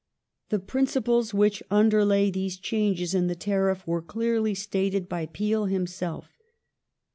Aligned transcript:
The 0.49 0.57
principles 0.57 1.31
which 1.31 1.61
under 1.69 2.03
lay 2.03 2.31
these 2.31 2.57
changes 2.57 3.13
in 3.13 3.27
the 3.27 3.35
tariff 3.35 3.85
were 3.85 4.01
clearly 4.01 4.55
stated 4.55 5.07
by 5.07 5.27
Peel 5.27 5.65
himself. 5.65 6.33